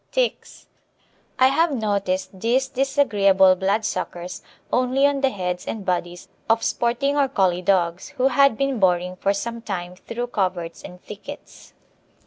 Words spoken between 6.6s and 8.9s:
sporting or Collie dogs, who had been